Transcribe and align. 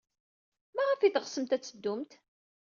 Maɣef 0.75 0.99
ay 1.01 1.11
teɣsemt 1.13 1.55
ad 1.55 1.61
teddumt? 1.63 2.11